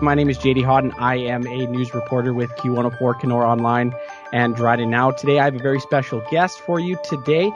[0.00, 0.92] My name is JD Hodden.
[0.92, 3.92] I am a news reporter with Q104 Kenora Online
[4.32, 5.10] and Dryden Now.
[5.10, 7.50] Today I have a very special guest for you today.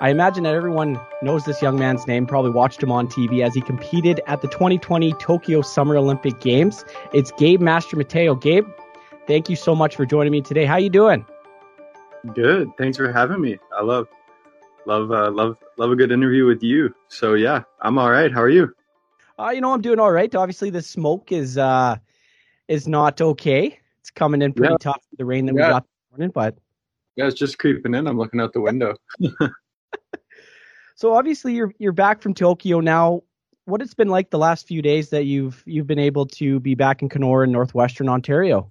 [0.00, 3.52] I imagine that everyone knows this young man's name, probably watched him on TV as
[3.52, 6.86] he competed at the 2020 Tokyo Summer Olympic Games.
[7.12, 8.40] It's Gabe Mastromatteo.
[8.40, 8.66] Gabe,
[9.26, 10.64] thank you so much for joining me today.
[10.64, 11.26] How are you doing?
[12.34, 12.70] Good.
[12.78, 13.58] Thanks for having me.
[13.76, 14.08] I love
[14.86, 16.94] love uh, love love a good interview with you.
[17.08, 18.32] So yeah, I'm all right.
[18.32, 18.74] How are you?
[19.38, 20.32] Uh, you know, I'm doing all right.
[20.34, 21.96] Obviously, the smoke is uh,
[22.68, 23.78] is not okay.
[24.00, 24.78] It's coming in pretty yeah.
[24.78, 25.02] tough.
[25.18, 25.66] The rain that yeah.
[25.66, 26.56] we got this morning, but
[27.16, 28.06] yeah, it's just creeping in.
[28.06, 28.96] I'm looking out the window.
[30.94, 33.22] so obviously, you're you're back from Tokyo now.
[33.64, 36.74] What it's been like the last few days that you've you've been able to be
[36.74, 38.70] back in Kenora in northwestern Ontario?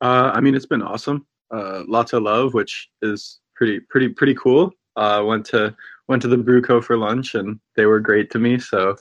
[0.00, 1.26] Uh, I mean, it's been awesome.
[1.50, 4.72] Uh, lots of love, which is pretty pretty pretty cool.
[4.96, 5.76] Uh, went to
[6.08, 8.58] went to the Brewco for lunch, and they were great to me.
[8.58, 8.96] So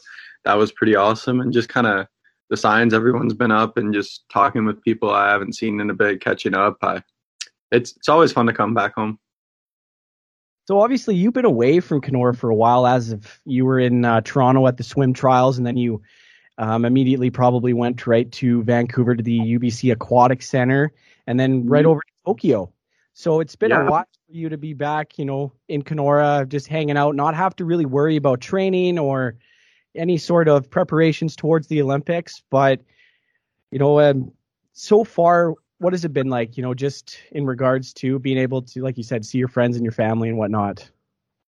[0.46, 1.40] that was pretty awesome.
[1.42, 2.08] And just kind of
[2.50, 5.94] the signs everyone's been up, and just talking with people I haven't seen in a
[5.94, 6.78] bit, catching up.
[6.82, 7.04] I,
[7.72, 9.20] it's it's always fun to come back home.
[10.68, 14.04] So obviously you've been away from Kenora for a while, as if you were in
[14.04, 16.02] uh, Toronto at the swim trials, and then you
[16.58, 20.92] um, immediately probably went right to Vancouver to the UBC Aquatic Center,
[21.26, 21.92] and then right mm-hmm.
[21.92, 22.72] over to Tokyo.
[23.18, 23.82] So it's been yeah.
[23.82, 27.34] a lot for you to be back, you know, in Kenora, just hanging out, not
[27.34, 29.38] have to really worry about training or
[29.96, 32.44] any sort of preparations towards the Olympics.
[32.52, 32.80] But,
[33.72, 34.32] you know, um,
[34.74, 38.62] so far, what has it been like, you know, just in regards to being able
[38.62, 40.88] to, like you said, see your friends and your family and whatnot?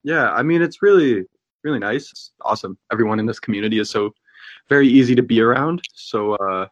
[0.02, 1.24] Yeah, I mean, it's really,
[1.64, 2.10] really nice.
[2.10, 2.80] It's awesome.
[2.92, 4.16] Everyone in this community is so
[4.70, 5.84] very easy to be around.
[5.94, 6.66] So uh,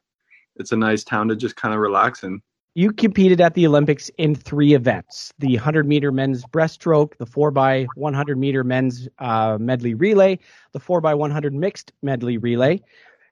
[0.55, 2.41] it's a nice town to just kind of relax in.
[2.77, 8.37] You competed at the Olympics in three events: the 100 meter men's breaststroke, the 4x100
[8.37, 10.37] meter men's uh, medley relay,
[10.73, 12.79] the 4x100 mixed medley relay.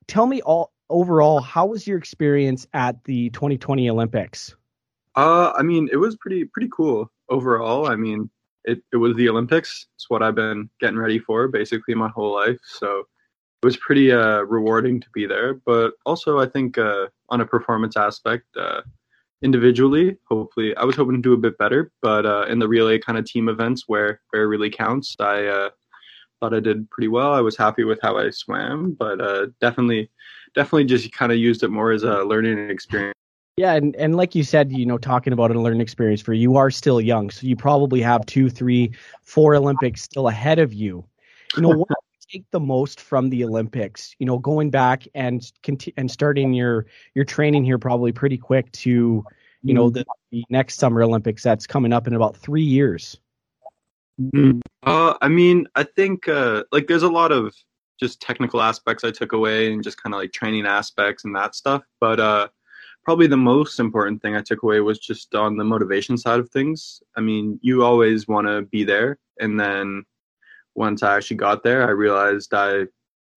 [0.08, 4.56] Tell me all overall, how was your experience at the 2020 Olympics?
[5.16, 7.88] Uh, I mean, it was pretty pretty cool overall.
[7.88, 8.32] I mean,
[8.64, 9.86] it, it was the Olympics.
[9.94, 12.58] It's what I've been getting ready for basically my whole life.
[12.66, 15.54] So it was pretty uh, rewarding to be there.
[15.54, 18.82] But also, I think uh, on a performance aspect, uh,
[19.42, 20.18] individually.
[20.28, 23.18] Hopefully, I was hoping to do a bit better, but uh, in the relay kind
[23.18, 25.70] of team events where where it really counts, I uh,
[26.40, 27.34] thought I did pretty well.
[27.34, 30.10] I was happy with how I swam, but uh, definitely,
[30.54, 33.16] definitely just kind of used it more as a learning experience.
[33.58, 36.58] Yeah, and, and like you said, you know, talking about a learning experience for you,
[36.58, 38.92] are still young, so you probably have two, three,
[39.24, 41.06] four Olympics still ahead of you.
[41.56, 41.95] You know, what
[42.32, 44.16] take the most from the Olympics?
[44.20, 45.52] You know, going back and
[45.98, 49.24] and starting your your training here probably pretty quick to,
[49.64, 53.18] you know, the, the next Summer Olympics that's coming up in about three years.
[54.22, 54.60] Mm-hmm.
[54.84, 57.54] Uh, I mean, I think uh, like there's a lot of
[58.00, 61.56] just technical aspects I took away and just kind of like training aspects and that
[61.56, 61.84] stuff.
[62.00, 62.48] But uh,
[63.04, 66.50] probably the most important thing I took away was just on the motivation side of
[66.50, 67.02] things.
[67.16, 70.06] I mean, you always want to be there, and then
[70.76, 72.86] once I actually got there, I realized I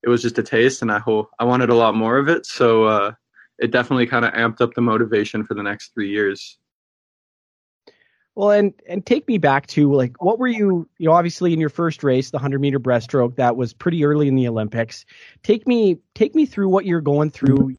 [0.03, 2.45] it was just a taste, and I hope I wanted a lot more of it.
[2.45, 3.11] So uh,
[3.59, 6.57] it definitely kind of amped up the motivation for the next three years.
[8.35, 10.87] Well, and and take me back to like what were you?
[10.99, 14.27] You know, obviously in your first race, the hundred meter breaststroke, that was pretty early
[14.27, 15.05] in the Olympics.
[15.41, 17.75] Take me take me through what you're going through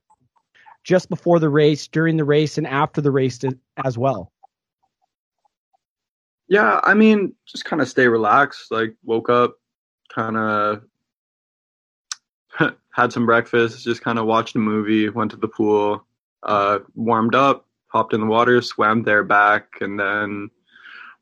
[0.82, 4.32] just before the race, during the race, and after the race to, as well.
[6.48, 8.70] Yeah, I mean, just kind of stay relaxed.
[8.70, 9.56] Like, woke up,
[10.14, 10.82] kind of
[12.90, 16.04] had some breakfast, just kind of watched a movie, went to the pool,
[16.42, 20.50] uh, warmed up, hopped in the water, swam there back, and then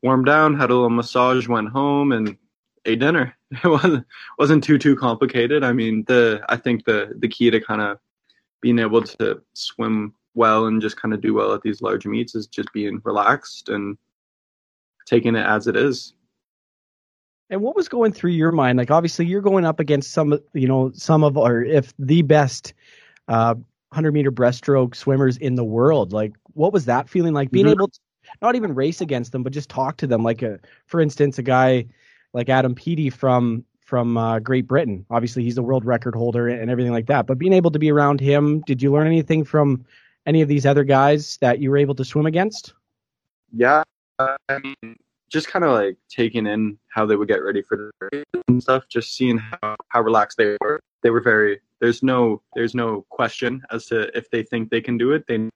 [0.01, 2.37] warmed down, had a little massage, went home, and
[2.85, 3.33] ate dinner.
[3.63, 4.05] It wasn't
[4.37, 5.63] wasn't too too complicated.
[5.63, 7.97] I mean, the I think the the key to kind of
[8.59, 12.35] being able to swim well and just kind of do well at these large meets
[12.35, 13.97] is just being relaxed and
[15.07, 16.13] taking it as it is.
[17.49, 18.77] And what was going through your mind?
[18.77, 22.73] Like, obviously, you're going up against some, you know, some of, or if the best
[23.29, 23.55] uh,
[23.89, 26.11] 100 meter breaststroke swimmers in the world.
[26.11, 27.49] Like, what was that feeling like?
[27.49, 27.73] Being mm-hmm.
[27.73, 27.99] able to
[28.41, 30.23] not even race against them, but just talk to them.
[30.23, 31.85] Like, a, for instance, a guy
[32.33, 35.05] like Adam Peaty from from uh, Great Britain.
[35.09, 37.25] Obviously, he's the world record holder and everything like that.
[37.25, 39.85] But being able to be around him, did you learn anything from
[40.25, 42.73] any of these other guys that you were able to swim against?
[43.53, 43.83] Yeah,
[44.19, 44.97] I mean,
[45.29, 48.61] just kind of like taking in how they would get ready for the race and
[48.61, 48.87] stuff.
[48.87, 50.79] Just seeing how, how relaxed they were.
[51.03, 51.59] They were very.
[51.79, 55.27] There's no there's no question as to if they think they can do it.
[55.27, 55.49] They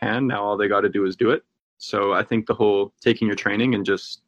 [0.00, 0.26] can.
[0.26, 1.42] Now all they got to do is do it.
[1.78, 4.22] So I think the whole taking your training and just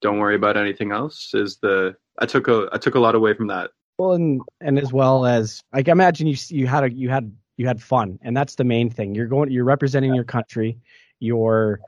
[0.00, 3.34] don't worry about anything else is the I took a I took a lot away
[3.34, 3.70] from that.
[3.98, 7.32] Well, and and as well as like I imagine you you had a you had
[7.58, 9.14] you had fun, and that's the main thing.
[9.14, 10.78] You're going, you're representing your country.
[11.18, 11.80] You're,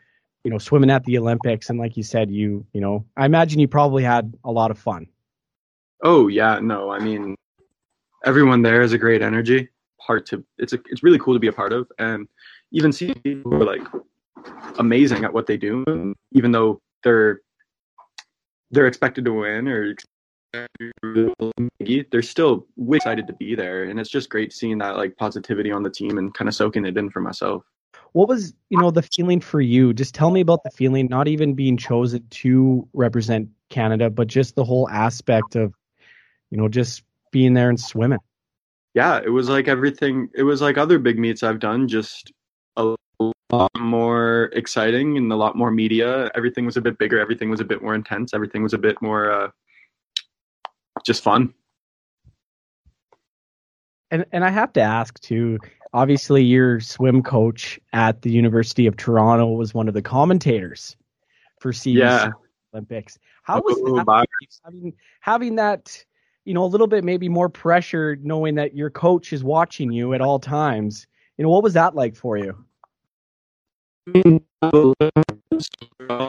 [0.44, 3.60] you know, swimming at the Olympics, and like you said, you, you know, I imagine
[3.60, 5.06] you probably had a lot of fun.
[6.02, 7.36] Oh yeah, no, I mean,
[8.24, 9.68] everyone there is a great energy.
[10.00, 12.26] Hard to, it's a, it's really cool to be a part of, and
[12.72, 13.86] even see people who are like
[14.78, 15.84] amazing at what they do,
[16.32, 17.40] even though they're
[18.70, 19.94] they're expected to win or
[21.02, 25.82] they're still excited to be there and it's just great seeing that like positivity on
[25.82, 27.62] the team and kind of soaking it in for myself
[28.12, 31.28] what was you know the feeling for you just tell me about the feeling not
[31.28, 35.74] even being chosen to represent canada but just the whole aspect of
[36.50, 38.18] you know just being there and swimming
[38.94, 42.32] yeah it was like everything it was like other big meets i've done just
[42.76, 42.94] a
[43.52, 47.60] lot more exciting and a lot more media everything was a bit bigger everything was
[47.60, 49.48] a bit more intense everything was a bit more uh,
[51.04, 51.54] just fun.
[54.10, 55.58] And and I have to ask too.
[55.92, 60.96] Obviously, your swim coach at the University of Toronto was one of the commentators
[61.58, 62.30] for CBC yeah.
[62.72, 63.18] Olympics.
[63.42, 64.26] How was oh, that?
[64.64, 66.04] Having, having that,
[66.44, 70.14] you know, a little bit maybe more pressure, knowing that your coach is watching you
[70.14, 71.06] at all times.
[71.36, 72.56] You know, what was that like for you?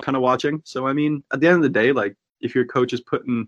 [0.01, 0.61] kind of watching.
[0.65, 3.47] So I mean, at the end of the day, like if your coach is putting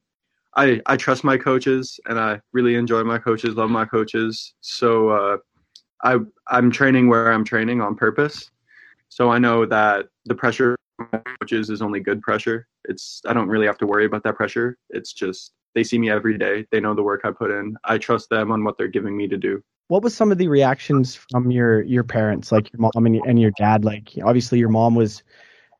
[0.55, 4.53] I I trust my coaches and I really enjoy my coaches, love my coaches.
[4.61, 5.37] So uh,
[6.03, 6.17] I
[6.47, 8.51] I'm training where I'm training on purpose.
[9.09, 10.75] So I know that the pressure
[11.39, 12.67] coaches is only good pressure.
[12.85, 14.77] It's I don't really have to worry about that pressure.
[14.89, 16.65] It's just they see me every day.
[16.71, 17.77] They know the work I put in.
[17.83, 19.63] I trust them on what they're giving me to do.
[19.87, 23.27] What was some of the reactions from your your parents, like your mom and your,
[23.27, 23.85] and your dad?
[23.85, 25.23] Like obviously your mom was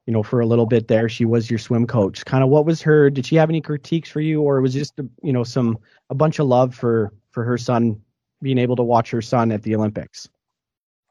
[0.05, 2.25] you know, for a little bit there, she was your swim coach.
[2.25, 3.09] Kind of what was her?
[3.09, 5.77] Did she have any critiques for you, or was just you know some
[6.09, 8.01] a bunch of love for for her son
[8.43, 10.29] being able to watch her son at the Olympics?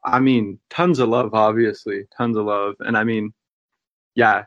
[0.05, 3.33] I mean, tons of love, obviously, tons of love, and I mean,
[4.15, 4.45] yeah,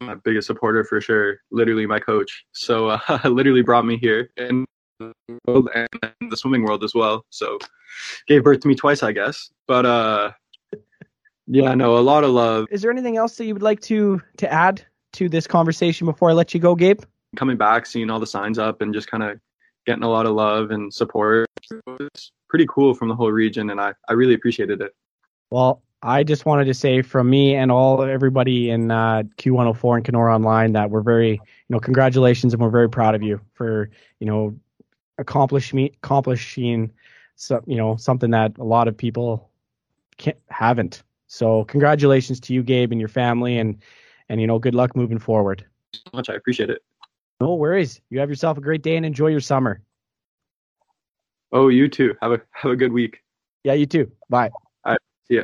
[0.00, 1.38] my biggest supporter for sure.
[1.50, 2.44] Literally my coach.
[2.52, 4.66] So uh, literally brought me here and
[5.00, 7.24] and the swimming world as well.
[7.30, 7.58] So
[8.28, 9.50] gave birth to me twice, I guess.
[9.66, 10.32] But uh,
[11.46, 12.66] yeah, no, a lot of love.
[12.70, 14.84] Is there anything else that you would like to to add
[15.14, 17.00] to this conversation before I let you go, Gabe?
[17.36, 19.40] Coming back, seeing all the signs up, and just kind of
[19.86, 21.48] getting a lot of love and support
[21.86, 24.94] was pretty cool from the whole region, and I I really appreciated it.
[25.50, 30.04] Well, I just wanted to say from me and all everybody in uh, Q104 and
[30.04, 33.88] Kenora Online that we're very, you know, congratulations and we're very proud of you for,
[34.18, 34.56] you know,
[35.18, 36.90] accomplishing accomplishing,
[37.36, 39.50] so, you know, something that a lot of people
[40.18, 41.02] can't haven't.
[41.28, 43.78] So congratulations to you, Gabe, and your family, and
[44.28, 45.64] and you know, good luck moving forward.
[45.94, 46.82] So much, I appreciate it.
[47.42, 48.00] No worries.
[48.08, 49.82] You have yourself a great day and enjoy your summer.
[51.50, 52.14] Oh, you too.
[52.22, 53.18] Have a have a good week.
[53.64, 54.12] Yeah, you too.
[54.30, 54.50] Bye.
[54.84, 55.00] All right.
[55.26, 55.42] See ya.